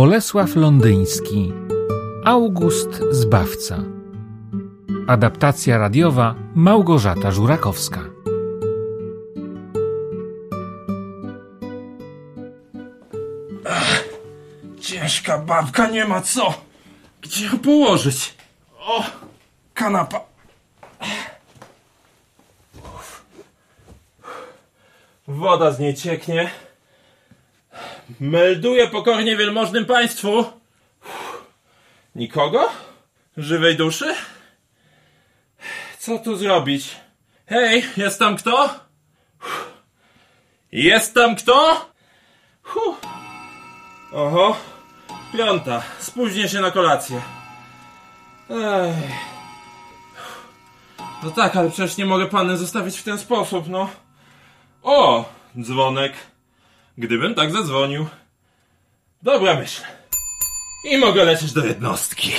[0.00, 1.52] Bolesław Londyński
[2.24, 3.78] August Zbawca
[5.06, 8.00] Adaptacja radiowa Małgorzata Żurakowska
[14.80, 16.54] Ciężka babka, nie ma co.
[17.22, 18.34] Gdzie ją położyć?
[18.78, 19.04] O,
[19.74, 20.20] kanapa.
[25.28, 26.50] Woda z niej cieknie.
[28.20, 30.44] Melduję pokornie wielmożnym państwu.
[32.14, 32.68] Nikogo?
[33.36, 34.14] Żywej duszy?
[35.98, 36.96] Co tu zrobić?
[37.46, 38.74] Hej, jest tam kto?
[40.72, 41.86] Jest tam kto?
[42.62, 42.96] Huh.
[44.12, 44.56] Oho,
[45.32, 45.82] piąta.
[45.98, 47.22] Spóźnię się na kolację.
[48.50, 48.92] Ej.
[51.22, 53.90] No tak, ale przecież nie mogę panny zostawić w ten sposób, no.
[54.82, 55.24] O,
[55.60, 56.12] dzwonek.
[56.98, 58.06] Gdybym tak zadzwonił.
[59.22, 59.82] Dobra myśl.
[60.84, 62.32] I mogę lecieć do jednostki.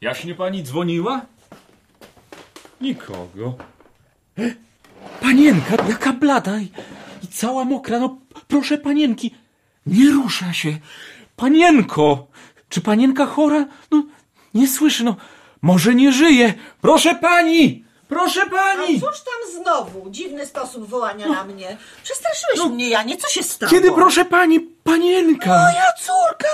[0.00, 1.20] Jaśnie pani dzwoniła?
[2.80, 3.54] Nikogo.
[5.20, 6.70] Panienka, jaka blada i,
[7.22, 7.98] i cała mokra.
[7.98, 9.34] No proszę panienki,
[9.86, 10.78] nie rusza się.
[11.36, 12.26] Panienko,
[12.68, 13.66] czy panienka chora?
[13.90, 14.06] No
[14.54, 15.16] nie słyszy, no
[15.62, 16.54] może nie żyje.
[16.80, 19.00] Proszę pani, proszę pani.
[19.00, 20.10] Cóż tam znowu?
[20.10, 21.76] Dziwny sposób wołania na mnie.
[22.02, 23.16] Przestraszyłeś mnie, Janie.
[23.16, 23.70] Co się stało?
[23.70, 25.50] Kiedy proszę pani, panienka?
[25.50, 26.48] Moja córka,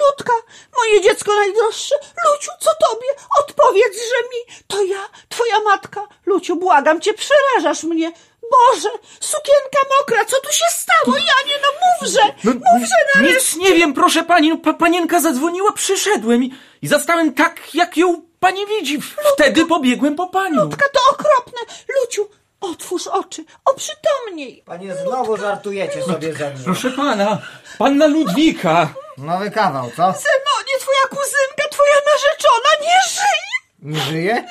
[0.00, 0.32] Ludka,
[0.78, 1.94] moje dziecko najdroższe.
[2.26, 3.06] Luciu, co tobie?
[3.40, 4.62] Odpowiedz, że mi.
[4.66, 6.00] To ja, twoja matka.
[6.26, 8.12] Luciu, błagam cię, przerażasz mnie.
[8.50, 8.88] Boże,
[9.20, 11.16] sukienka mokra, co tu się stało?
[11.16, 13.58] Janie, no mówże, mówże nareszcie.
[13.58, 14.48] Nic nie wiem, proszę pani.
[14.48, 19.00] No, pa, panienka zadzwoniła, przyszedłem i, i zastałem tak, jak ją pani widzi.
[19.34, 20.62] Wtedy pobiegłem po panią.
[20.62, 21.58] Ludka, to okropne.
[22.00, 22.28] Luciu,
[22.60, 24.62] otwórz oczy, oprzytomnij.
[24.66, 26.64] Panie, znowu żartujecie sobie ze mną.
[26.64, 27.38] Proszę pana,
[27.78, 28.88] panna Ludwika.
[29.18, 29.96] Nowy kawał, co?
[29.96, 33.44] Zenonie, twoja kuzynka, twoja narzeczona nie żyje.
[33.82, 34.44] Nie żyje?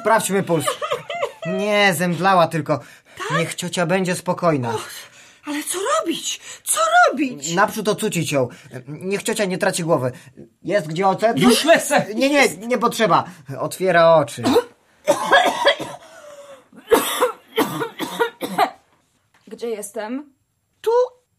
[0.00, 0.64] Sprawdźmy puls.
[1.46, 2.80] Nie, zemdlała tylko.
[3.38, 4.74] Niech ciocia będzie spokojna.
[5.46, 6.40] Ale co robić?
[6.64, 7.54] Co robić?
[7.54, 8.48] Naprzód ocucić ją.
[8.88, 10.12] Niech ciocia nie traci głowy.
[10.62, 11.38] Jest gdzie ocet?
[11.38, 12.06] Już lecę.
[12.14, 13.24] Nie, nie, nie potrzeba.
[13.60, 14.42] Otwiera oczy.
[19.46, 20.32] Gdzie jestem?
[20.80, 20.90] Tu,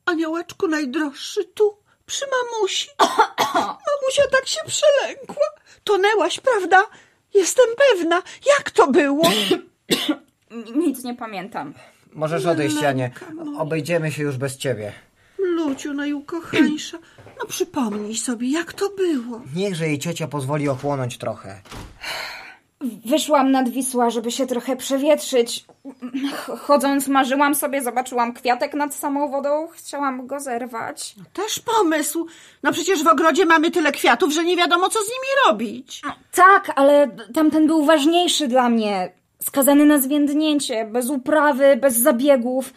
[0.06, 2.90] aniołeczku najdroższy, tu, przy mamusi.
[3.58, 5.46] Mamusia tak się przelękła.
[5.84, 6.84] Tonęłaś, prawda?
[7.34, 8.22] Jestem pewna.
[8.58, 9.24] Jak to było?
[10.76, 11.74] Nic nie pamiętam.
[12.14, 13.12] Możesz odejść, Janie.
[13.58, 14.94] Obejdziemy się już bez ciebie.
[15.38, 16.98] Luciu najukochańsza,
[17.40, 19.42] no przypomnij sobie, jak to było.
[19.56, 21.62] Niechże jej ciocia pozwoli ochłonąć trochę.
[23.06, 25.66] Wyszłam nad Wisła, żeby się trochę przewietrzyć.
[26.34, 31.16] Ch- Chodząc, marzyłam sobie, zobaczyłam kwiatek nad samą wodą, chciałam go zerwać.
[31.34, 32.28] Też pomysł.
[32.64, 36.02] No przecież w ogrodzie mamy tyle kwiatów, że nie wiadomo, co z nimi robić.
[36.32, 39.12] Tak, ale tamten był ważniejszy dla mnie.
[39.44, 42.74] Skazany na zwiędnięcie, bez uprawy, bez zabiegów.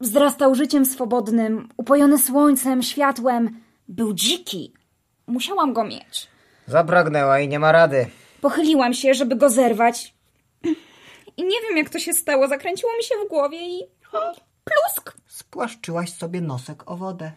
[0.00, 3.60] Wzrastał życiem swobodnym, upojony słońcem, światłem.
[3.88, 4.72] Był dziki.
[5.26, 6.28] Musiałam go mieć.
[6.66, 8.06] Zapragnęła i nie ma rady.
[8.40, 10.14] Pochyliłam się, żeby go zerwać.
[11.36, 12.48] I nie wiem, jak to się stało.
[12.48, 13.82] Zakręciło mi się w głowie i...
[14.64, 15.16] Plusk!
[15.26, 17.32] Spłaszczyłaś sobie nosek o wodę.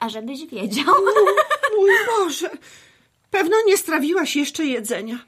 [0.00, 0.94] A żebyś wiedział.
[1.76, 2.50] Mój Boże,
[3.30, 5.18] pewno nie strawiłaś jeszcze jedzenia.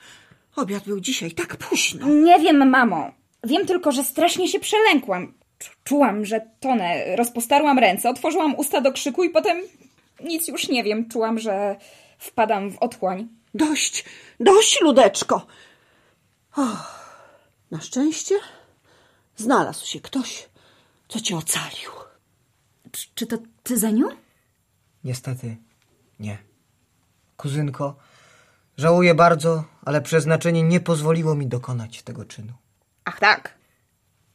[0.58, 2.06] Obiad był dzisiaj tak późno.
[2.08, 3.10] Nie wiem, mamo.
[3.44, 5.34] Wiem tylko, że strasznie się przelękłam.
[5.58, 7.16] Czu- Czułam, że tonę.
[7.16, 9.56] Rozpostarłam ręce, otworzyłam usta do krzyku i potem
[10.24, 11.08] nic już nie wiem.
[11.08, 11.76] Czułam, że
[12.18, 13.28] wpadam w otchłań.
[13.54, 14.04] Dość,
[14.40, 15.46] dość, Ludeczko.
[16.56, 17.04] Och,
[17.70, 18.34] na szczęście
[19.36, 20.48] znalazł się ktoś,
[21.08, 21.90] co cię ocalił.
[22.92, 24.08] Czy, czy to ty, Zeniu?
[25.04, 25.56] Niestety,
[26.20, 26.38] nie.
[27.36, 27.96] Kuzynko,
[28.76, 32.52] żałuję bardzo, ale przeznaczenie nie pozwoliło mi dokonać tego czynu.
[33.04, 33.54] Ach tak.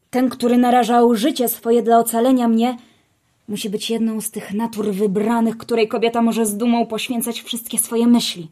[0.09, 2.77] Ten, który narażał życie swoje dla ocalenia mnie,
[3.47, 8.07] musi być jedną z tych natur wybranych, której kobieta może z dumą poświęcać wszystkie swoje
[8.07, 8.51] myśli.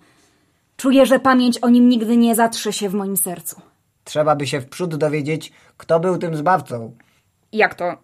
[0.77, 3.62] Czuję, że pamięć o nim nigdy nie zatrze się w moim sercu.
[4.03, 6.95] Trzeba by się wprzód dowiedzieć, kto był tym zbawcą.
[7.51, 7.98] Jak to?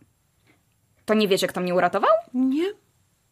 [1.06, 2.12] To nie wiecie, kto mnie uratował?
[2.34, 2.66] Nie?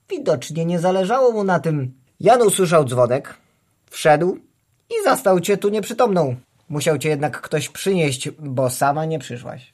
[0.09, 1.93] Widocznie nie zależało mu na tym.
[2.19, 3.37] Jan usłyszał dzwonek,
[3.89, 4.39] wszedł
[4.89, 6.35] i zastał cię tu nieprzytomną.
[6.69, 9.71] Musiał cię jednak ktoś przynieść, bo sama nie przyszłaś.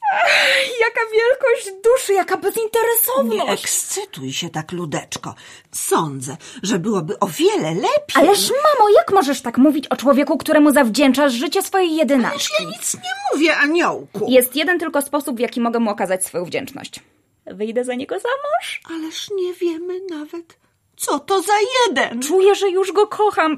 [0.79, 3.63] Jaka wielkość duszy, jaka Nie bezinteresowność!
[3.63, 5.35] ekscytuj się tak, Ludeczko.
[5.71, 8.15] Sądzę, że byłoby o wiele lepiej.
[8.15, 12.63] Ależ mamo, jak możesz tak mówić o człowieku, któremu zawdzięczasz życie swojej jedynaczki?
[12.63, 14.25] Ja nic nie mówię, aniołku.
[14.29, 16.99] Jest jeden tylko sposób, w jaki mogę mu okazać swoją wdzięczność.
[17.45, 18.81] Wyjdę za niego za mąż?
[18.89, 20.57] Ależ nie wiemy nawet,
[20.97, 21.53] co to za
[21.87, 22.21] jeden.
[22.21, 23.57] Czuję, że już go kocham.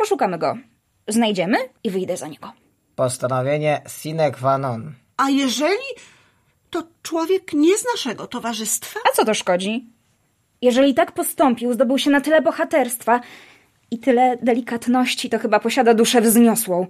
[0.00, 0.56] Poszukamy go.
[1.08, 2.52] Znajdziemy i wyjdę za niego.
[2.96, 4.92] Postanowienie sine qua non.
[5.16, 5.88] A jeżeli
[6.70, 9.00] to człowiek nie z naszego towarzystwa?
[9.10, 9.86] A co to szkodzi?
[10.62, 13.20] Jeżeli tak postąpił, zdobył się na tyle bohaterstwa
[13.90, 16.86] i tyle delikatności, to chyba posiada duszę wzniosłą.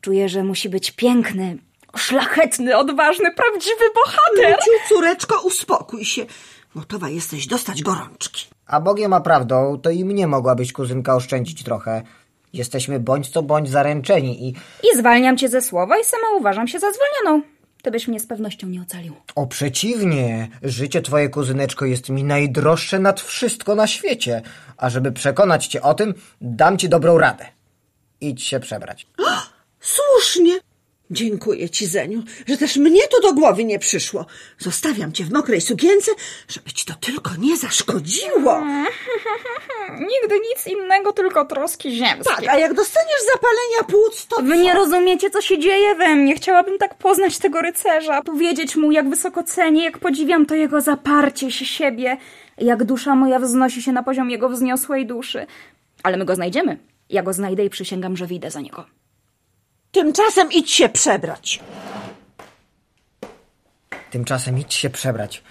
[0.00, 1.58] Czuję, że musi być piękny,
[1.96, 4.50] szlachetny, odważny, prawdziwy bohater.
[4.50, 6.26] Luciu, córeczko, uspokój się.
[6.74, 8.46] Gotowa jesteś dostać gorączki.
[8.66, 12.02] A Bogiem a prawdą, to i mnie mogłabyś kuzynka oszczędzić trochę.
[12.56, 14.54] Jesteśmy bądź co bądź zaręczeni i
[14.92, 17.42] I zwalniam cię ze słowa i sama uważam się za zwolnioną.
[17.82, 19.14] Ty byś mnie z pewnością nie ocalił.
[19.34, 24.42] o przeciwnie, życie twoje kuzyneczko jest mi najdroższe nad wszystko na świecie.
[24.76, 27.46] A żeby przekonać cię o tym, dam ci dobrą radę.
[28.20, 29.06] Idź się przebrać.
[29.80, 30.52] Słusznie.
[31.10, 34.26] Dziękuję ci, Zeniu, że też mnie to do głowy nie przyszło.
[34.58, 36.10] Zostawiam cię w mokrej sukience,
[36.48, 38.62] żeby ci to tylko nie zaszkodziło.
[40.00, 42.34] Nigdy nic innego, tylko troski ziemskie.
[42.34, 46.34] Tak, a jak dostaniesz zapalenia płuc, to Wy nie rozumiecie, co się dzieje we mnie.
[46.34, 51.50] Chciałabym tak poznać tego rycerza, powiedzieć mu, jak wysoko cenię, jak podziwiam to jego zaparcie
[51.50, 52.16] się siebie,
[52.58, 55.46] jak dusza moja wznosi się na poziom jego wzniosłej duszy.
[56.02, 56.78] Ale my go znajdziemy.
[57.10, 58.84] Ja go znajdę i przysięgam, że wyjdę za niego.
[59.92, 61.60] tymczasem idź się przebrać.
[64.10, 65.42] Tymczasem idź się przebrać.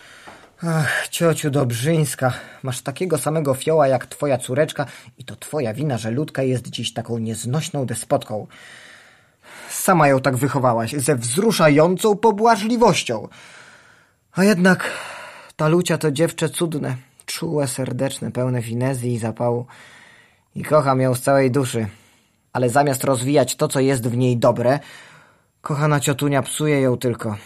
[0.63, 4.86] Ach, ciociu Dobrzyńska, masz takiego samego fioła jak twoja córeczka
[5.18, 8.48] i to twoja wina, że Ludka jest dziś taką nieznośną despotką.
[9.69, 13.28] Sama ją tak wychowałaś, ze wzruszającą pobłażliwością.
[14.31, 14.92] A jednak
[15.56, 19.66] ta Lucia to dziewczę cudne, czułe, serdeczne, pełne finezji i zapału.
[20.56, 21.88] I kocham ją z całej duszy.
[22.54, 24.80] Ale zamiast rozwijać to, co jest w niej dobre,
[25.62, 27.38] kochana ciotunia psuje ją tylko.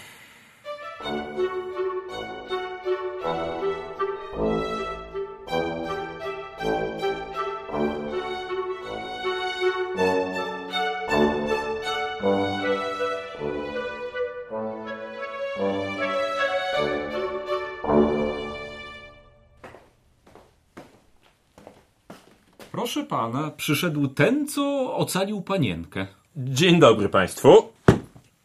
[22.90, 26.08] Proszę pana, przyszedł ten, co ocalił panienkę.
[26.38, 27.70] Dzień dobry Państwu.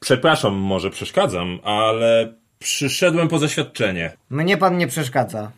[0.00, 4.16] Przepraszam, może przeszkadzam, ale przyszedłem po zaświadczenie.
[4.30, 5.50] Mnie pan nie przeszkadza.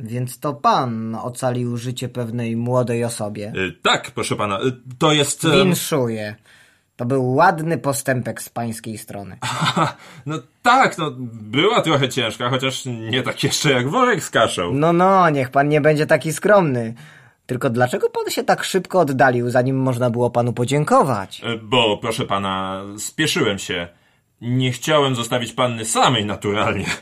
[0.00, 3.52] Więc to pan ocalił życie pewnej młodej osobie.
[3.56, 5.44] Y, tak, proszę pana, y, to jest...
[5.44, 6.34] em, Winszuję.
[6.96, 9.36] To był ładny postępek z pańskiej strony.
[10.26, 14.72] No tak, no była trochę ciężka, chociaż nie tak jeszcze jak worek z kaszą.
[14.72, 16.94] No, no, niech pan nie będzie taki skromny.
[17.46, 21.42] Tylko dlaczego pan się tak szybko oddalił, zanim można było panu podziękować?
[21.44, 23.88] Y, Bo, proszę pana, spieszyłem się.
[24.40, 26.86] Nie chciałem zostawić panny samej naturalnie.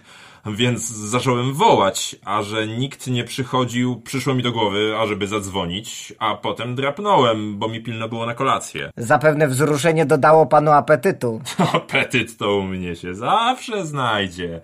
[0.47, 6.35] Więc zacząłem wołać, a że nikt nie przychodził, przyszło mi do głowy, ażeby zadzwonić, a
[6.35, 8.91] potem drapnąłem, bo mi pilno było na kolację.
[8.97, 11.41] Zapewne wzruszenie dodało panu apetytu.
[11.73, 14.61] Apetyt to u mnie się zawsze znajdzie.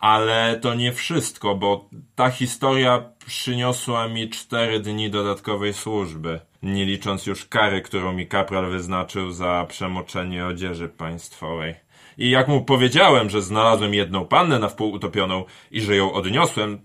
[0.00, 6.40] Ale to nie wszystko, bo ta historia przyniosła mi cztery dni dodatkowej służby.
[6.62, 11.74] Nie licząc już kary, którą mi kapral wyznaczył za przemoczenie odzieży państwowej.
[12.18, 16.78] I jak mu powiedziałem, że znalazłem jedną pannę na wpół utopioną i że ją odniosłem,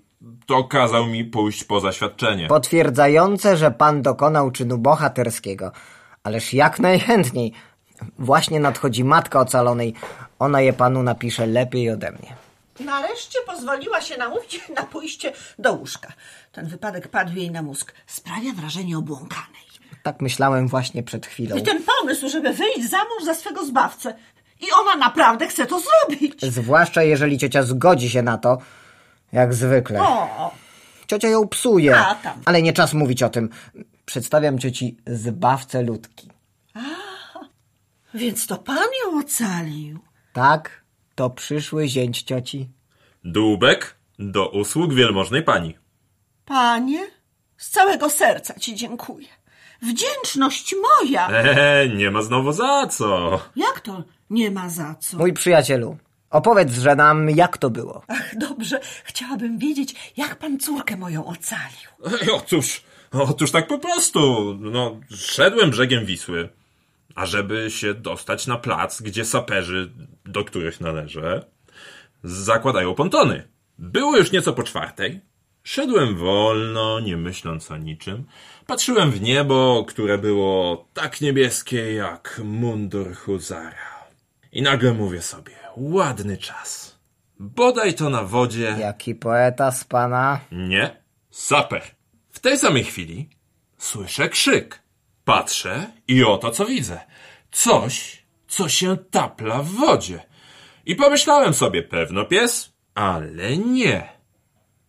[0.45, 2.47] to kazał mi pójść po zaświadczenie.
[2.47, 5.71] Potwierdzające, że pan dokonał czynu bohaterskiego.
[6.23, 7.51] Ależ jak najchętniej.
[8.19, 9.93] Właśnie nadchodzi matka ocalonej.
[10.39, 12.44] Ona je panu napisze lepiej ode mnie.
[12.79, 16.13] Nareszcie pozwoliła się namówić na pójście do łóżka.
[16.51, 17.93] Ten wypadek padł jej na mózg.
[18.07, 19.65] Sprawia wrażenie obłąkanej.
[20.03, 21.55] Tak myślałem właśnie przed chwilą.
[21.55, 24.15] I ten pomysł, żeby wyjść za mąż za swego zbawcę.
[24.61, 26.41] I ona naprawdę chce to zrobić.
[26.41, 28.57] Zwłaszcza jeżeli ciocia zgodzi się na to,
[29.31, 30.01] jak zwykle.
[30.01, 30.51] O,
[31.07, 32.41] Ciocia ją psuje, A, tam.
[32.45, 33.49] ale nie czas mówić o tym.
[34.05, 36.29] Przedstawiam cioci zbawcę ludki.
[38.13, 39.99] więc to pan ją ocalił.
[40.33, 40.81] Tak,
[41.15, 42.69] to przyszły zięć cioci.
[43.23, 45.77] Dłubek do usług wielmożnej pani.
[46.45, 47.07] Panie,
[47.57, 49.27] z całego serca ci dziękuję.
[49.81, 51.29] Wdzięczność moja.
[51.29, 53.39] Eee, nie ma znowu za co.
[53.55, 55.17] Jak to nie ma za co?
[55.17, 55.97] Mój przyjacielu,
[56.29, 58.01] opowiedzże nam, jak to było.
[58.07, 61.89] Ach, dobrze, chciałabym wiedzieć, jak pan córkę moją ocalił.
[62.21, 62.81] Ej, Otóż,
[63.11, 64.53] otóż tak po prostu.
[64.59, 66.49] No, szedłem brzegiem Wisły,
[67.15, 69.91] ażeby się dostać na plac, gdzie saperzy,
[70.25, 71.45] do których należę,
[72.23, 73.47] zakładają pontony.
[73.79, 75.21] Było już nieco po czwartej.
[75.63, 78.25] Szedłem wolno, nie myśląc o niczym.
[78.67, 84.05] Patrzyłem w niebo, które było tak niebieskie jak mundur huzara.
[84.51, 86.99] I nagle mówię sobie, ładny czas.
[87.39, 88.75] Bodaj to na wodzie...
[88.79, 90.39] Jaki poeta z pana?
[90.51, 91.81] Nie, saper.
[92.31, 93.29] W tej samej chwili
[93.77, 94.84] słyszę krzyk.
[95.25, 96.99] Patrzę i oto co widzę.
[97.51, 100.23] Coś, co się tapla w wodzie.
[100.85, 104.09] I pomyślałem sobie, pewno pies, ale nie.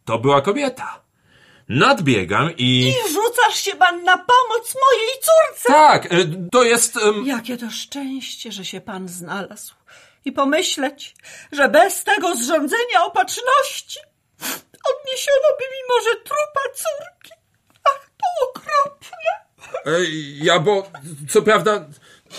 [0.05, 1.03] To była kobieta.
[1.69, 2.89] Nadbiegam i...
[2.89, 5.69] I rzucasz się pan na pomoc mojej córce!
[5.69, 6.97] Tak, y, to jest...
[6.97, 9.75] ym, Jakie to szczęście, że się pan znalazł.
[10.25, 11.15] I pomyśleć,
[11.53, 14.01] że bez tego zrządzenia opatrzności
[14.95, 17.33] odniesiono by mi może trupa córki.
[17.85, 19.46] Ach, to okropne.
[20.43, 20.87] Ja bo,
[21.29, 21.85] co prawda,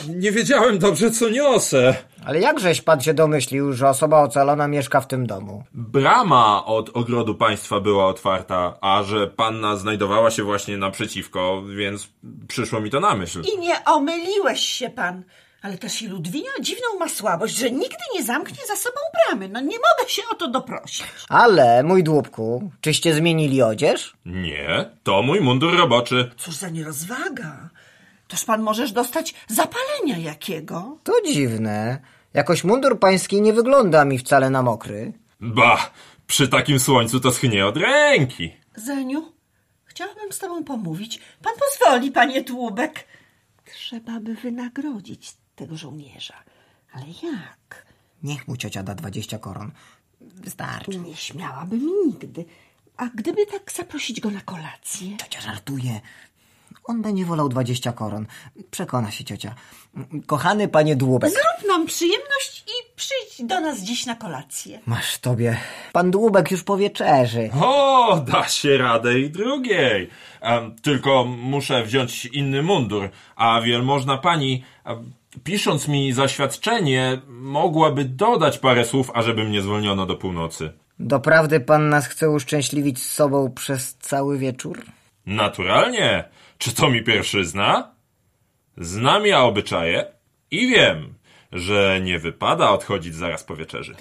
[0.10, 1.96] nie wiedziałem dobrze, co niosę.
[2.26, 5.64] Ale jakżeś pan się domyślił, że osoba ocalona mieszka w tym domu?
[5.74, 12.10] Brama od ogrodu państwa była otwarta, a że panna znajdowała się właśnie naprzeciwko, więc
[12.48, 13.42] przyszło mi to na myśl.
[13.56, 15.24] I nie omyliłeś się pan.
[15.62, 19.50] Ale też i Ludwina dziwną ma słabość, że nigdy nie zamknie za sobą bramy.
[19.50, 21.04] No nie mogę się o to doprosić.
[21.30, 24.14] Ale, mój dłupku, czyście zmienili odzież?
[24.26, 26.32] Nie, to mój mundur roboczy.
[26.38, 27.70] Cóż za nierozwaga.
[28.28, 30.98] Toż pan możesz dostać zapalenia jakiego.
[31.04, 32.00] To dziwne.
[32.34, 35.14] Jakoś mundur pański nie wygląda mi wcale na mokry.
[35.40, 35.92] Ba,
[36.28, 38.54] przy takim słońcu to schnie od ręki.
[38.76, 39.32] Zeniu,
[39.86, 41.20] chciałabym z tobą pomówić.
[41.44, 43.06] Pan pozwoli, panie Tłubek.
[43.74, 46.34] Trzeba by wynagrodzić tego żołnierza.
[46.94, 47.86] Ale jak?
[48.24, 49.72] Niech mu ciocia da dwadzieścia koron.
[50.22, 51.00] Wystarczy.
[51.00, 52.46] Nie śmiałabym nigdy.
[52.98, 55.18] A gdyby tak zaprosić go na kolację?
[55.18, 56.02] Ciocia żartuje.
[56.84, 58.26] On będzie wolał dwadzieścia koron.
[58.72, 59.56] Przekona się ciocia.
[60.26, 61.32] Kochany panie Dłubek.
[61.32, 64.80] Zrób nam przyjemność i przyjdź do nas dziś na kolację.
[64.86, 65.58] Masz tobie.
[65.94, 67.50] Pan Dłubek już po wieczerzy.
[67.62, 70.10] O, da się radę i drugiej.
[70.42, 78.58] Em, tylko muszę wziąć inny mundur, a wielmożna pani, em, pisząc mi zaświadczenie, mogłaby dodać
[78.58, 80.74] parę słów, ażeby mnie zwolniono do północy.
[81.00, 84.82] Doprawdy pan nas chce uszczęśliwić z sobą przez cały wieczór?
[85.26, 86.24] Naturalnie.
[86.58, 87.92] Czy to mi pierwszyzna?
[88.78, 90.06] Znam ja obyczaje
[90.52, 91.14] i wiem,
[91.52, 93.96] że nie wypada odchodzić zaraz po wieczerzy.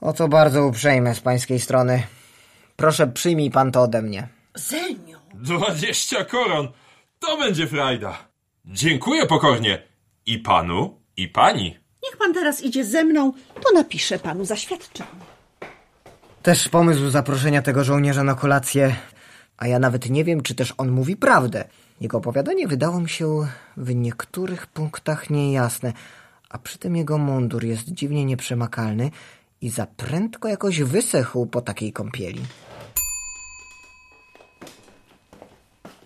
[0.00, 2.02] Oto bardzo uprzejme z pańskiej strony.
[2.76, 4.28] Proszę, przyjmij pan to ode mnie.
[4.54, 6.68] Zeniu, Dwadzieścia koron!
[7.18, 8.18] To będzie frajda!
[8.64, 9.91] Dziękuję pokornie
[10.26, 11.78] i panu, i pani.
[12.04, 15.10] niech pan teraz idzie ze mną, to napiszę panu zaświadczenie.
[16.42, 18.96] Też pomysł zaproszenia tego żołnierza na kolację,
[19.56, 21.64] a ja nawet nie wiem, czy też on mówi prawdę.
[22.00, 25.92] Jego opowiadanie wydało mi się w niektórych punktach niejasne,
[26.48, 29.10] a przy tym jego mundur jest dziwnie nieprzemakalny
[29.60, 32.42] i za prędko jakoś wysechł po takiej kąpieli.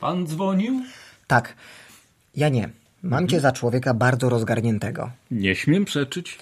[0.00, 0.82] Pan dzwonił?
[1.26, 1.56] Tak,
[2.34, 2.70] ja nie.
[3.02, 5.10] Mam cię za człowieka bardzo rozgarniętego.
[5.30, 6.38] Nie śmiem przeczyć.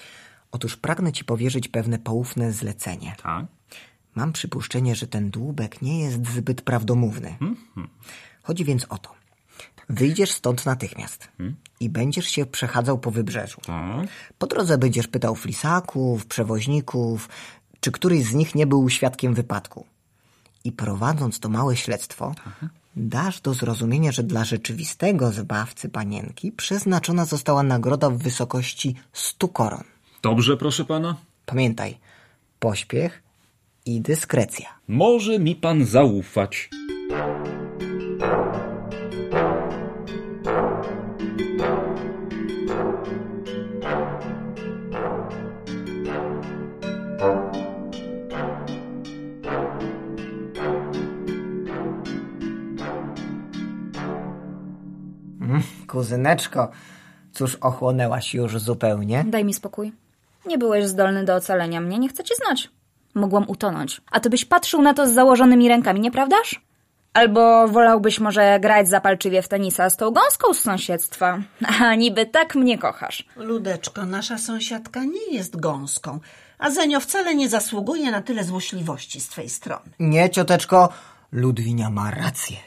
[0.51, 3.15] Otóż pragnę ci powierzyć pewne poufne zlecenie.
[3.23, 3.45] Tak.
[4.15, 7.35] Mam przypuszczenie, że ten dłubek nie jest zbyt prawdomówny.
[8.43, 9.15] Chodzi więc o to.
[9.89, 11.27] Wyjdziesz stąd natychmiast
[11.79, 13.61] i będziesz się przechadzał po wybrzeżu.
[13.65, 14.07] Tak.
[14.37, 17.29] Po drodze będziesz pytał flisaków, przewoźników,
[17.79, 19.85] czy któryś z nich nie był świadkiem wypadku.
[20.63, 22.35] I prowadząc to małe śledztwo,
[22.95, 29.83] dasz do zrozumienia, że dla rzeczywistego zbawcy panienki przeznaczona została nagroda w wysokości 100 koron.
[30.21, 31.15] Dobrze, proszę pana.
[31.45, 31.97] Pamiętaj,
[32.59, 33.23] pośpiech
[33.85, 34.67] i dyskrecja.
[34.87, 36.69] Może mi pan zaufać.
[55.95, 56.71] Kuzyneczko,
[57.33, 59.23] cóż ochłonęłaś już zupełnie?
[59.27, 59.93] Daj mi spokój.
[60.45, 62.69] Nie byłeś zdolny do ocalenia mnie, nie chcę cię znać.
[63.13, 64.01] Mogłam utonąć.
[64.11, 66.61] A ty byś patrzył na to z założonymi rękami, nieprawdaż?
[67.13, 71.39] Albo wolałbyś może grać zapalczywie w tenisa z tą gąską z sąsiedztwa.
[71.81, 73.25] A niby tak mnie kochasz.
[73.35, 76.19] Ludeczko, nasza sąsiadka nie jest gąską,
[76.57, 79.91] a Zenio wcale nie zasługuje na tyle złośliwości z twej strony.
[79.99, 80.89] Nie, cioteczko,
[81.31, 82.57] Ludwinia ma rację.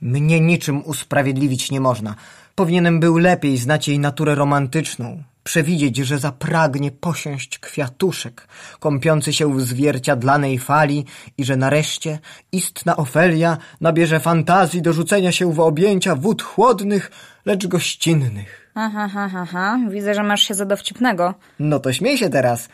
[0.00, 2.14] Mnie niczym usprawiedliwić nie można.
[2.54, 8.48] Powinienem był lepiej znać jej naturę romantyczną, przewidzieć, że zapragnie posiąść kwiatuszek,
[8.80, 11.04] kąpiący się w zwierciadlanej fali
[11.38, 12.18] i że nareszcie
[12.52, 17.10] istna Ofelia nabierze fantazji do rzucenia się w objęcia wód chłodnych,
[17.44, 18.70] lecz gościnnych.
[18.74, 19.78] Aha, aha, aha.
[19.90, 21.34] Widzę, że masz się za dowcipnego.
[21.58, 22.68] No to śmiej się teraz,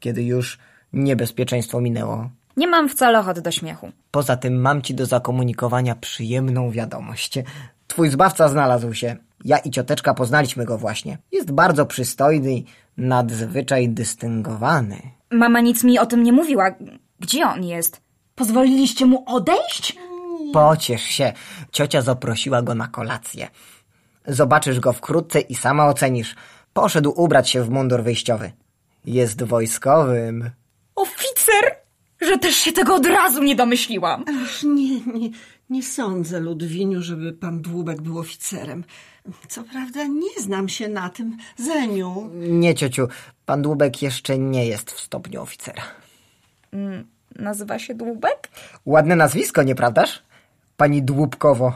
[0.00, 0.58] kiedy już
[0.94, 2.30] Niebezpieczeństwo minęło.
[2.56, 3.90] Nie mam wcale ochoty do śmiechu.
[4.10, 7.38] Poza tym mam ci do zakomunikowania przyjemną wiadomość.
[7.86, 9.16] Twój zbawca znalazł się.
[9.44, 11.18] Ja i cioteczka poznaliśmy go właśnie.
[11.32, 12.64] Jest bardzo przystojny i
[12.96, 15.02] nadzwyczaj dystyngowany.
[15.30, 16.74] Mama nic mi o tym nie mówiła.
[17.20, 18.00] Gdzie on jest?
[18.34, 19.96] Pozwoliliście mu odejść?
[20.52, 21.32] Pociesz się.
[21.72, 23.48] Ciocia zaprosiła go na kolację.
[24.26, 26.34] Zobaczysz go wkrótce i sama ocenisz.
[26.72, 28.52] Poszedł ubrać się w mundur wyjściowy.
[29.04, 30.50] Jest wojskowym.
[30.94, 31.76] Oficer!
[32.20, 34.24] Że też się tego od razu nie domyśliłam.
[34.28, 35.30] Ach, nie, nie,
[35.70, 38.84] nie sądzę, Ludwiniu, żeby pan Dłubek był oficerem.
[39.48, 41.36] Co prawda nie znam się na tym.
[41.56, 43.08] Zeniu, Nie, ciociu,
[43.46, 45.82] pan Dłubek jeszcze nie jest w stopniu oficera.
[47.36, 48.48] Nazywa się Dłubek?
[48.86, 50.22] Ładne nazwisko, nieprawdaż?
[50.76, 51.72] Pani Dłubkowo.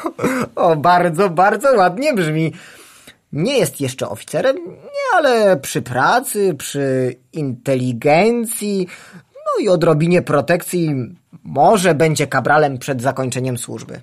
[0.54, 2.52] o, bardzo, bardzo ładnie brzmi.
[3.32, 8.86] Nie jest jeszcze oficerem, nie, ale przy pracy, przy inteligencji,
[9.24, 10.94] no i odrobinie protekcji,
[11.44, 14.00] może będzie kabralem przed zakończeniem służby.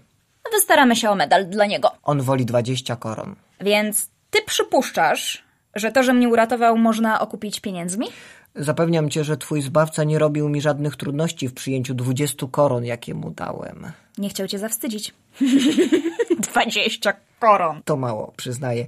[0.55, 1.91] Wystaramy się o medal dla niego.
[2.03, 3.35] On woli 20 koron.
[3.61, 5.43] Więc ty przypuszczasz,
[5.75, 8.07] że to, że mnie uratował, można okupić pieniędzmi?
[8.55, 13.13] Zapewniam cię, że twój zbawca nie robił mi żadnych trudności w przyjęciu 20 koron, jakie
[13.13, 13.91] mu dałem.
[14.17, 15.13] Nie chciał cię zawstydzić.
[16.49, 17.81] Dwadzieścia koron.
[17.85, 18.85] To mało, przyznaję,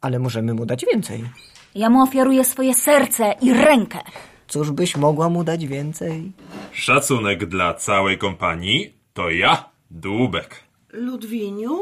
[0.00, 1.24] ale możemy mu dać więcej.
[1.74, 3.98] Ja mu ofiaruję swoje serce i rękę.
[4.48, 6.32] Cóż byś mogła mu dać więcej?
[6.72, 10.65] Szacunek dla całej kompanii to ja, Dłubek.
[10.96, 11.80] Ludwiniu,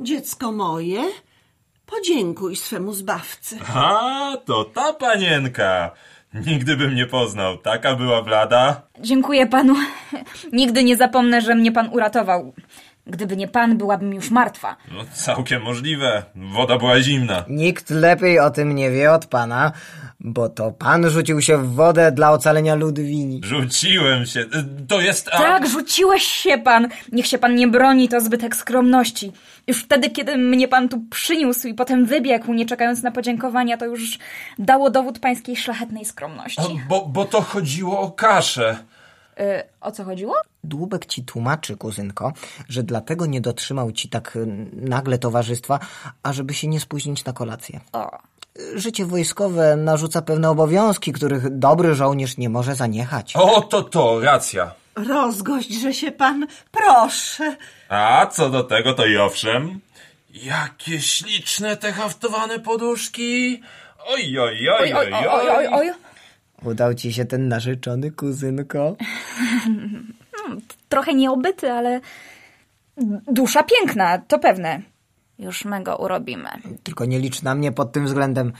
[0.00, 1.04] dziecko moje,
[1.86, 3.58] podziękuj swemu zbawcy.
[3.74, 5.90] A, to ta panienka.
[6.34, 7.58] Nigdy bym nie poznał.
[7.58, 8.82] Taka była blada.
[9.00, 9.74] Dziękuję panu.
[10.52, 12.52] Nigdy nie zapomnę, że mnie pan uratował.
[13.06, 14.76] Gdyby nie pan, byłabym już martwa.
[14.92, 16.22] No, całkiem możliwe.
[16.34, 17.44] Woda była zimna.
[17.48, 19.72] Nikt lepiej o tym nie wie od pana,
[20.26, 23.40] bo to pan rzucił się w wodę dla ocalenia Ludwini.
[23.44, 24.44] Rzuciłem się.
[24.88, 25.28] To jest...
[25.32, 25.38] A...
[25.38, 26.88] Tak, rzuciłeś się pan.
[27.12, 29.32] Niech się pan nie broni, to zbytek skromności.
[29.66, 33.84] Już wtedy, kiedy mnie pan tu przyniósł i potem wybiegł, nie czekając na podziękowania, to
[33.84, 34.18] już
[34.58, 36.62] dało dowód pańskiej szlachetnej skromności.
[36.84, 38.76] A, Bo, bo to chodziło o kaszę.
[39.40, 40.34] Y, o co chodziło?
[40.64, 42.32] Dłubek ci tłumaczy, kuzynko,
[42.68, 44.38] że dlatego nie dotrzymał ci tak
[44.72, 45.78] nagle towarzystwa,
[46.22, 47.80] ażeby się nie spóźnić na kolację.
[47.92, 48.18] O,
[48.74, 53.32] Życie wojskowe narzuca pewne obowiązki, których dobry żołnierz nie może zaniechać.
[53.36, 54.74] O, to to, racja.
[54.94, 57.56] Rozgośćże się pan, proszę.
[57.88, 59.80] A co do tego, to i owszem.
[60.30, 63.62] Jakie śliczne te haftowane poduszki.
[64.06, 65.92] Oj, oj, oj, oj, oj, oj, oj, oj.
[66.64, 68.96] Udał ci się ten narzeczony, kuzynko?
[70.88, 72.00] Trochę nieobyty, ale
[73.26, 74.82] dusza piękna, to pewne.
[75.38, 76.48] Już my go urobimy.
[76.82, 78.52] Tylko nie licz na mnie pod tym względem.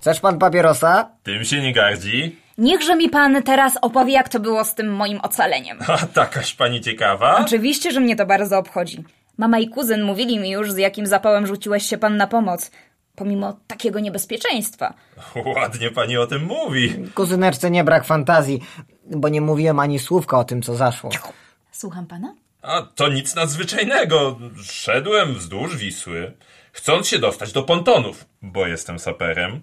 [0.00, 1.10] Chcesz pan papierosa?
[1.22, 2.36] Tym się nie gardzi.
[2.58, 5.78] Niechże mi pan teraz opowie, jak to było z tym moim ocaleniem.
[5.88, 7.38] A takaś pani ciekawa?
[7.38, 9.04] Oczywiście, że mnie to bardzo obchodzi.
[9.38, 12.70] Mama i kuzyn mówili mi już, z jakim zapałem rzuciłeś się pan na pomoc.
[13.14, 14.94] Pomimo takiego niebezpieczeństwa.
[15.56, 16.94] Ładnie pani o tym mówi.
[17.14, 18.60] Kuzyneczce nie brak fantazji,
[19.06, 21.10] bo nie mówiłem ani słówka o tym, co zaszło.
[21.72, 22.34] Słucham pana?
[22.62, 24.38] A to nic nadzwyczajnego.
[24.64, 26.32] Szedłem wzdłuż Wisły,
[26.72, 29.60] chcąc się dostać do pontonów, bo jestem saperem.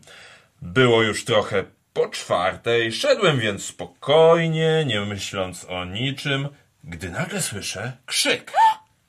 [0.62, 6.49] Było już trochę po czwartej, szedłem więc spokojnie, nie myśląc o niczym,
[6.83, 8.51] gdy nagle słyszę krzyk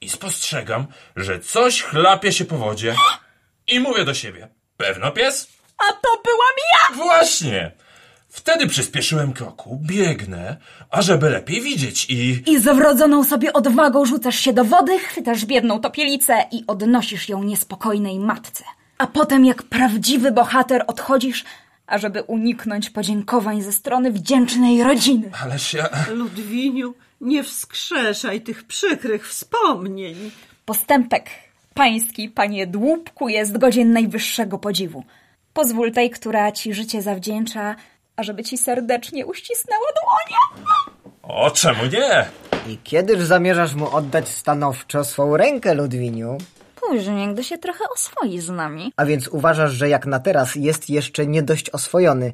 [0.01, 2.95] i spostrzegam, że coś chlapie się po wodzie.
[3.67, 5.49] I mówię do siebie, pewno pies?
[5.79, 6.97] A to byłam ja!
[6.97, 7.73] Właśnie!
[8.31, 10.57] Wtedy przyspieszyłem kroku, biegnę,
[10.91, 12.43] ażeby lepiej widzieć i...
[12.47, 17.43] I z wrodzoną sobie odwagą rzucasz się do wody, chwytasz biedną topielicę i odnosisz ją
[17.43, 18.65] niespokojnej matce.
[18.99, 21.45] A potem jak prawdziwy bohater odchodzisz,
[21.87, 25.31] ażeby uniknąć podziękowań ze strony wdzięcznej rodziny.
[25.43, 25.89] Ależ ja...
[26.15, 30.31] Ludwiniu, nie wskrzeszaj tych przykrych wspomnień.
[30.65, 31.31] Postępek
[31.75, 35.05] pański, panie Dłubku, jest godzien najwyższego podziwu.
[35.53, 37.77] Pozwól tej, która ci życie zawdzięcza,
[38.21, 40.67] ażeby ci serdecznie uścisnęła dłonie.
[41.23, 42.27] O, czemu nie?
[42.69, 46.39] I kiedyż zamierzasz mu oddać stanowczo swą rękę, Ludwiniu?
[46.81, 48.93] Później, gdy się trochę oswoi z nami.
[48.97, 52.33] A więc uważasz, że jak na teraz jest jeszcze nie dość oswojony.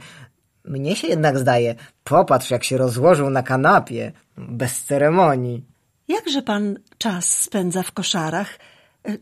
[0.64, 5.64] Mnie się jednak zdaje, popatrz jak się rozłożył na kanapie, bez ceremonii.
[6.08, 8.58] Jakże pan czas spędza w koszarach?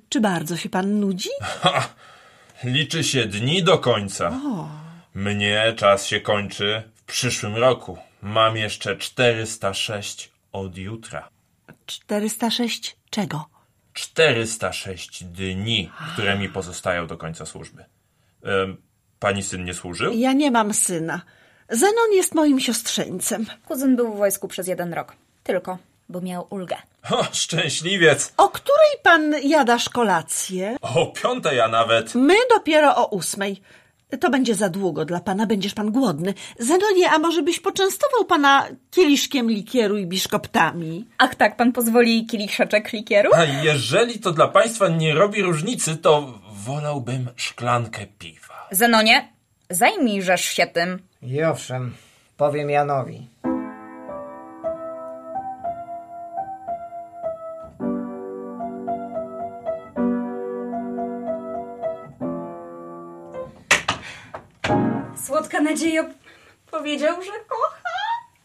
[0.08, 1.30] Czy bardzo się pan nudzi?
[2.64, 4.32] Liczy się dni do końca.
[5.14, 7.98] Mnie czas się kończy w przyszłym roku.
[8.22, 11.28] Mam jeszcze 406 od jutra.
[11.86, 13.44] 406 czego?
[13.92, 17.84] 406 dni, które mi pozostają do końca służby.
[19.18, 20.12] Pani syn nie służył?
[20.12, 21.20] Ja nie mam syna.
[21.68, 23.46] Zenon jest moim siostrzeńcem.
[23.66, 25.16] Kuzyn był w wojsku przez jeden rok.
[25.44, 26.76] Tylko, bo miał ulgę.
[27.10, 28.32] O, szczęśliwiec!
[28.36, 30.76] O której pan jadasz kolację?
[30.80, 32.14] O piątej ja nawet.
[32.14, 33.62] My dopiero o ósmej.
[34.20, 36.34] To będzie za długo dla pana, będziesz pan głodny.
[36.58, 41.06] Zenonie, a może byś poczęstował pana kieliszkiem likieru i biszkoptami?
[41.18, 43.30] Ach tak, pan pozwoli kieliszeczek likieru?
[43.34, 48.68] A jeżeli to dla państwa nie robi różnicy, to wolałbym szklankę piwa.
[48.70, 49.28] Zenonie,
[49.70, 50.98] zajmijżesz się tym.
[51.22, 51.94] I owszem,
[52.36, 53.33] powiem Janowi.
[65.54, 66.04] Słodka nadzieja
[66.70, 67.82] powiedział, że kocha.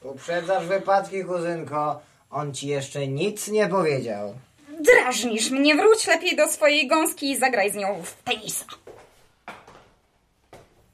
[0.01, 2.01] Uprzedzasz wypadki, kuzynko.
[2.29, 4.35] On ci jeszcze nic nie powiedział.
[4.79, 8.65] Drażnisz mnie, wróć lepiej do swojej gąski i zagraj z nią w tenisa.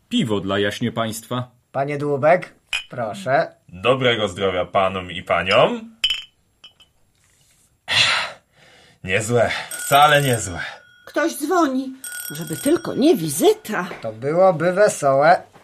[0.10, 1.48] Piwo dla jaśnie państwa.
[1.72, 2.54] Panie Dłubek,
[2.90, 3.56] proszę.
[3.70, 5.96] Dobrego zdrowia panom i paniom.
[9.04, 10.60] Niezłe, wcale niezłe.
[11.06, 11.94] Ktoś dzwoni,
[12.32, 13.90] żeby tylko nie wizyta.
[14.02, 15.55] To byłoby wesołe.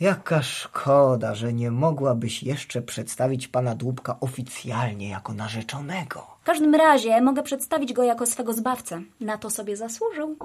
[0.00, 6.26] Jaka szkoda, że nie mogłabyś jeszcze przedstawić pana Dłubka oficjalnie jako narzeczonego.
[6.40, 9.02] W każdym razie mogę przedstawić go jako swego zbawcę.
[9.20, 10.36] Na to sobie zasłużył.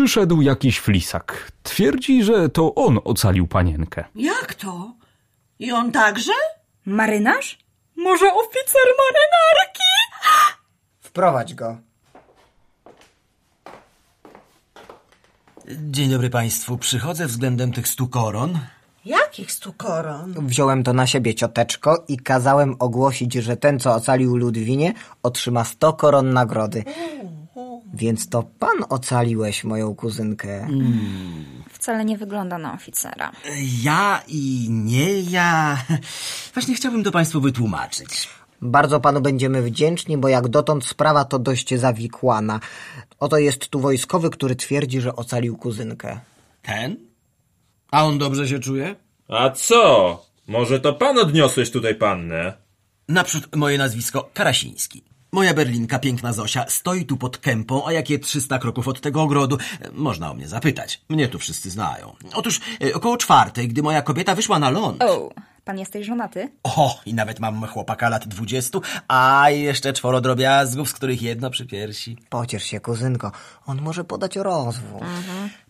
[0.00, 1.52] Przyszedł jakiś flisak.
[1.62, 4.04] Twierdzi, że to on ocalił panienkę.
[4.14, 4.92] Jak to?
[5.58, 6.32] I on także?
[6.86, 7.58] Marynarz?
[7.96, 9.82] Może oficer marynarki?
[11.00, 11.76] Wprowadź go.
[15.68, 16.78] Dzień dobry Państwu.
[16.78, 18.58] Przychodzę względem tych stu koron.
[19.04, 20.34] Jakich stu koron?
[20.46, 25.92] Wziąłem to na siebie, cioteczko, i kazałem ogłosić, że ten, co ocalił Ludwinie, otrzyma 100
[25.92, 26.84] koron nagrody.
[27.94, 30.68] Więc to pan ocaliłeś moją kuzynkę.
[31.70, 33.32] Wcale nie wygląda na oficera.
[33.82, 35.78] Ja i nie ja.
[36.54, 38.28] Właśnie chciałbym to Państwu wytłumaczyć.
[38.62, 42.60] Bardzo panu będziemy wdzięczni, bo jak dotąd sprawa to dość zawikłana.
[43.20, 46.20] Oto jest tu wojskowy, który twierdzi, że ocalił kuzynkę.
[46.62, 46.96] Ten?
[47.90, 48.96] A on dobrze się czuje?
[49.28, 50.24] A co?
[50.46, 52.52] Może to pan odniosłeś tutaj pannę?
[53.08, 55.09] Naprzód moje nazwisko Karasiński.
[55.32, 59.58] Moja berlinka, piękna Zosia, stoi tu pod kępą, a jakie 300 kroków od tego ogrodu.
[59.80, 61.00] E, Można o mnie zapytać.
[61.08, 62.16] Mnie tu wszyscy znają.
[62.34, 65.02] Otóż e, około czwartej, gdy moja kobieta wyszła na ląd.
[65.02, 65.30] O,
[65.64, 66.48] pan jesteś żonaty?
[66.62, 71.66] O, i nawet mam chłopaka lat dwudziestu, a jeszcze czworo drobiazgów, z których jedno przy
[71.66, 72.16] piersi.
[72.28, 73.32] Pociesz się, kuzynko,
[73.66, 75.00] on może podać rozwój.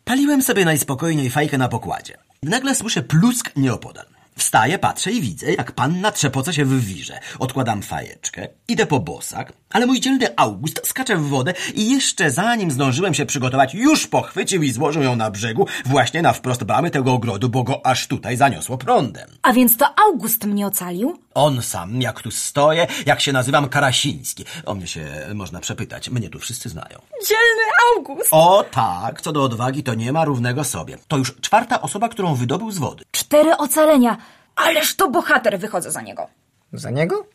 [0.04, 2.16] Paliłem sobie najspokojniej fajkę na pokładzie.
[2.42, 4.06] Nagle słyszę plusk nieopodal.
[4.40, 7.20] Wstaję, patrzę i widzę, jak panna trzepoce się w wirze.
[7.38, 12.70] Odkładam fajeczkę, idę po bosak, ale mój dzielny August skacze w wodę i jeszcze zanim
[12.70, 17.12] zdążyłem się przygotować, już pochwycił i złożył ją na brzegu, właśnie na wprost bramy tego
[17.12, 19.30] ogrodu, bo go aż tutaj zaniosło prądem.
[19.42, 21.18] A więc to August mnie ocalił?
[21.34, 24.44] On sam, jak tu stoję, jak się nazywam Karasiński.
[24.66, 26.98] O mnie się można przepytać, mnie tu wszyscy znają.
[27.28, 27.62] Dzielny
[27.96, 28.28] August!
[28.30, 30.98] O tak, co do odwagi, to nie ma równego sobie.
[31.08, 33.04] To już czwarta osoba, którą wydobył z wody.
[33.12, 34.16] Cztery ocalenia!
[34.56, 36.26] Ależ to bohater, wychodzę za niego.
[36.72, 37.26] Za niego?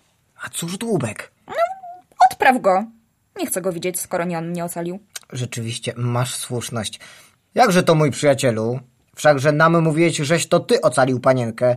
[0.44, 1.35] A cóż Dłubek?
[2.36, 2.86] Odpraw go.
[3.40, 5.00] Nie chcę go widzieć, skoro nie on mnie ocalił.
[5.34, 7.00] Rzeczywiście, masz słuszność.
[7.56, 8.80] Jakże to, mój przyjacielu?
[9.16, 11.76] Wszakże nam mówiłeś, żeś to ty ocalił panienkę.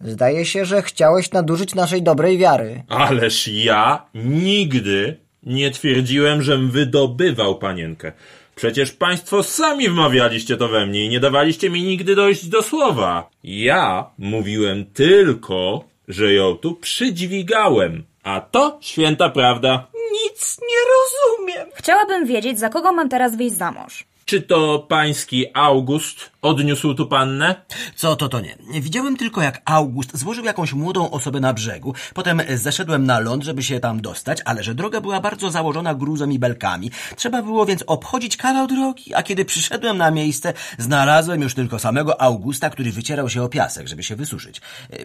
[0.00, 2.82] Zdaje się, że chciałeś nadużyć naszej dobrej wiary.
[2.88, 8.12] Ależ ja nigdy nie twierdziłem, żem wydobywał panienkę.
[8.54, 13.30] Przecież państwo sami wmawialiście to we mnie i nie dawaliście mi nigdy dojść do słowa.
[13.44, 18.09] Ja mówiłem tylko, że ją tu przydźwigałem.
[18.22, 19.86] A to święta prawda.
[20.12, 21.68] Nic nie rozumiem.
[21.74, 24.04] Chciałabym wiedzieć, za kogo mam teraz wyjść za mąż.
[24.30, 27.54] Czy to pański August odniósł tu pannę?
[27.96, 28.56] Co to, to nie.
[28.80, 31.94] Widziałem tylko, jak August złożył jakąś młodą osobę na brzegu.
[32.14, 36.32] Potem zeszedłem na ląd, żeby się tam dostać, ale że droga była bardzo założona gruzem
[36.32, 36.90] i belkami.
[37.16, 42.20] Trzeba było więc obchodzić kawał drogi, a kiedy przyszedłem na miejsce, znalazłem już tylko samego
[42.20, 44.60] Augusta, który wycierał się o piasek, żeby się wysuszyć.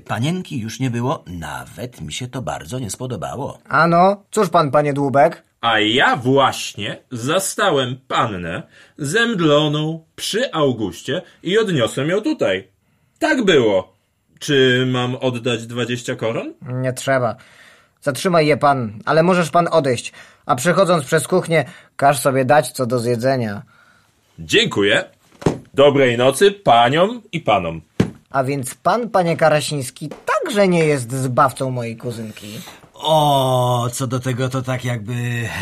[0.07, 3.59] Panienki już nie było, nawet mi się to bardzo nie spodobało.
[3.69, 5.43] Ano, cóż pan, panie Dłubek?
[5.65, 8.63] A ja właśnie zastałem pannę
[8.97, 12.67] zemdloną przy Augustie i odniosłem ją tutaj.
[13.19, 13.93] Tak było.
[14.39, 16.53] Czy mam oddać 20 koron?
[16.61, 17.35] Nie trzeba.
[18.01, 20.13] Zatrzymaj je pan, ale możesz pan odejść.
[20.45, 23.61] A przechodząc przez kuchnię, każ sobie dać co do zjedzenia.
[24.39, 25.03] Dziękuję.
[25.73, 27.81] Dobrej nocy paniom i panom.
[28.29, 32.59] A więc pan, panie Karasiński, także nie jest zbawcą mojej kuzynki.
[32.97, 35.13] O, co do tego to tak jakby...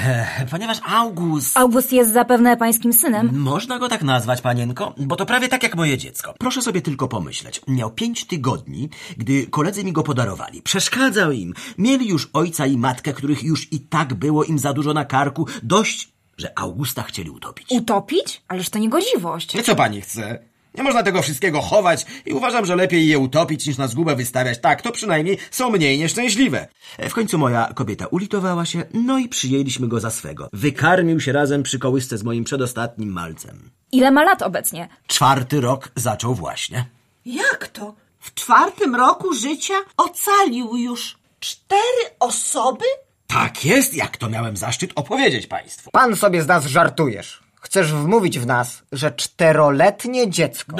[0.52, 1.58] Ponieważ August...
[1.58, 3.39] August jest zapewne pańskim synem.
[3.39, 6.34] Można go tak nazwać, panienko, bo to prawie tak jak moje dziecko.
[6.39, 7.62] Proszę sobie tylko pomyśleć.
[7.67, 10.62] Miał pięć tygodni, gdy koledzy mi go podarowali.
[10.62, 11.54] Przeszkadzał im.
[11.78, 15.48] Mieli już ojca i matkę, których już i tak było im za dużo na karku.
[15.63, 17.67] Dość, że Augusta chcieli utopić.
[17.72, 18.41] Utopić?
[18.48, 19.63] Ależ to niegodziwość.
[19.63, 20.53] Co pani chce?
[20.76, 24.60] Nie można tego wszystkiego chować i uważam, że lepiej je utopić niż na zgubę wystawiać.
[24.62, 26.68] Tak, to przynajmniej są mniej nieszczęśliwe.
[26.98, 30.50] E, W końcu moja kobieta ulitowała się, no i przyjęliśmy go za swego.
[30.54, 33.70] Wykarmił się razem przy kołysce z moim przedostatnim malcem.
[33.92, 34.90] Ile ma lat obecnie?
[35.08, 36.86] Czwarty rok zaczął właśnie.
[37.26, 37.96] Jak to?
[38.20, 42.86] W czwartym roku życia ocalił już cztery osoby?
[43.28, 45.92] Tak jest, jak to miałem zaszczyt opowiedzieć państwu.
[45.92, 47.43] Pan sobie z nas żartujesz.
[47.63, 50.76] Chcesz wmówić w nas, że czteroletnie dziecko...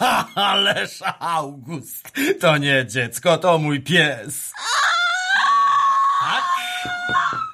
[0.34, 4.52] Ależ August, to nie dziecko, to mój pies.
[6.20, 6.44] Tak?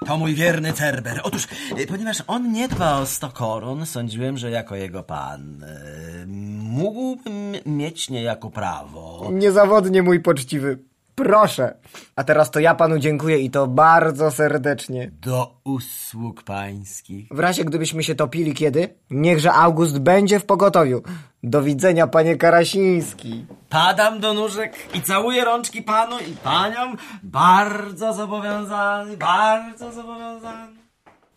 [0.07, 1.21] To mój wierny Cerber.
[1.23, 1.47] Otóż,
[1.79, 6.27] y, ponieważ on nie dba o sto koron, sądziłem, że jako jego pan y,
[6.59, 9.29] mógłbym mieć niejako prawo.
[9.33, 10.79] Niezawodnie, mój poczciwy.
[11.15, 11.75] Proszę.
[12.17, 15.11] A teraz to ja panu dziękuję i to bardzo serdecznie.
[15.23, 17.29] Do usług pańskich.
[17.31, 21.03] W razie gdybyśmy się topili kiedy, niechże August będzie w pogotowiu.
[21.43, 23.47] Do widzenia, panie Karasiński.
[23.69, 26.97] Padam do nóżek i całuję rączki panu i paniom.
[27.23, 30.85] Bardzo zobowiązany, bardzo zobowiązany.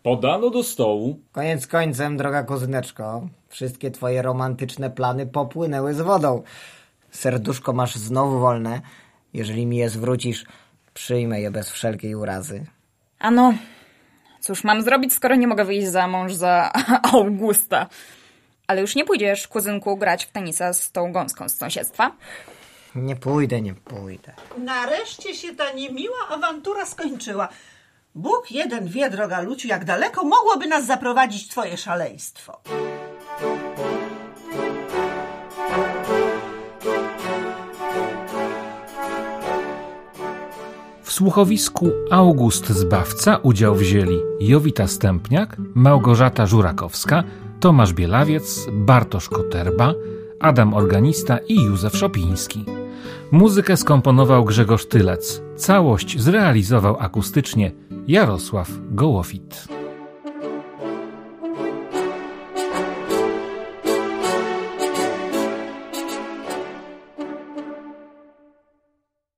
[0.02, 1.20] Podano do stołu.
[1.32, 3.26] Koniec końcem, droga kuzyneczko.
[3.48, 6.42] Wszystkie twoje romantyczne plany popłynęły z wodą.
[7.10, 8.80] Serduszko masz znowu wolne.
[9.34, 10.44] Jeżeli mi je zwrócisz,
[10.94, 12.66] przyjmę je bez wszelkiej urazy.
[13.18, 13.54] Ano,
[14.40, 16.72] cóż mam zrobić, skoro nie mogę wyjść za mąż za
[17.12, 17.86] Augusta?
[18.66, 22.12] Ale już nie pójdziesz, kuzynku, grać w tenisa z tą gąską z sąsiedztwa?
[22.94, 24.32] Nie pójdę, nie pójdę.
[24.58, 27.48] Nareszcie się ta niemiła awantura skończyła.
[28.14, 32.60] Bóg jeden wie, droga Luciu, jak daleko mogłoby nas zaprowadzić twoje szaleństwo.
[41.18, 47.24] Słuchowisku August Zbawca udział wzięli Jowita Stępniak, Małgorzata Żurakowska,
[47.60, 49.94] Tomasz Bielawiec, Bartosz Koterba,
[50.40, 52.64] Adam Organista i Józef Szopiński.
[53.32, 55.42] Muzykę skomponował Grzegorz Tylec.
[55.56, 57.72] Całość zrealizował akustycznie
[58.08, 59.77] Jarosław Gołofit.